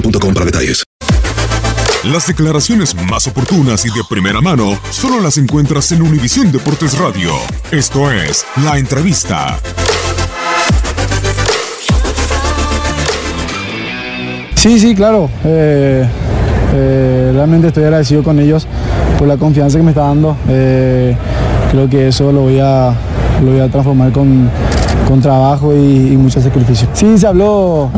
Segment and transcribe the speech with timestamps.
[0.00, 0.84] boostmobile.com para detalles.
[2.04, 7.32] Las declaraciones más oportunas y de primera mano solo las encuentras en Univisión Deportes Radio.
[7.70, 9.58] Esto es La Entrevista.
[14.54, 15.28] Sí, sí, claro.
[15.44, 16.06] Eh,
[16.74, 18.66] eh, realmente estoy agradecido con ellos
[19.18, 20.36] por la confianza que me está dando.
[20.48, 21.14] Eh,
[21.70, 22.94] creo que eso lo voy a,
[23.44, 24.50] lo voy a transformar con,
[25.06, 26.88] con trabajo y, y mucho sacrificio.
[26.94, 27.90] Sí, se habló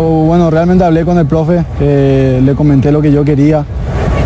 [0.00, 3.66] o, bueno, realmente hablé con el profe, eh, le comenté lo que yo quería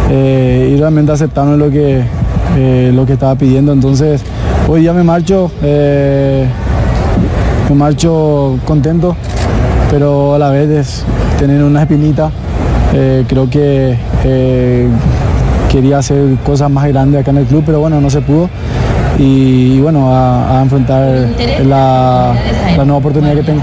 [0.09, 2.05] eh, y realmente aceptaron lo que,
[2.57, 3.73] eh, lo que estaba pidiendo.
[3.73, 4.23] Entonces,
[4.69, 6.47] hoy día me marcho, me
[7.75, 9.17] marcho contento,
[9.91, 11.05] pero a la vez es
[11.41, 12.31] tener una espinita.
[13.27, 13.99] creo que
[15.69, 18.49] quería hacer cosas más grandes acá en el club, pero bueno, no se pudo.
[19.19, 21.31] Y, bueno, a, a enfrentar
[21.65, 22.33] la,
[22.77, 23.63] la nueva oportunidad que tengo.